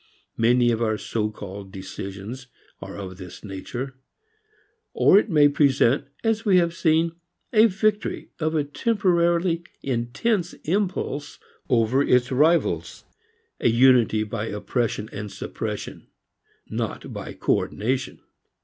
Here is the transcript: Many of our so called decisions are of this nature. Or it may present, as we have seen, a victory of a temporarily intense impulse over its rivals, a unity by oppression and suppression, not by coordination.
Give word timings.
Many 0.35 0.71
of 0.71 0.81
our 0.81 0.97
so 0.97 1.29
called 1.29 1.71
decisions 1.71 2.47
are 2.81 2.97
of 2.97 3.17
this 3.17 3.43
nature. 3.43 3.99
Or 4.93 5.19
it 5.19 5.29
may 5.29 5.47
present, 5.47 6.05
as 6.23 6.43
we 6.43 6.57
have 6.57 6.73
seen, 6.73 7.11
a 7.53 7.67
victory 7.67 8.31
of 8.39 8.55
a 8.55 8.63
temporarily 8.63 9.63
intense 9.83 10.53
impulse 10.63 11.37
over 11.69 12.01
its 12.01 12.31
rivals, 12.31 13.03
a 13.59 13.69
unity 13.69 14.23
by 14.23 14.47
oppression 14.47 15.07
and 15.11 15.31
suppression, 15.31 16.07
not 16.67 17.13
by 17.13 17.33
coordination. 17.33 18.21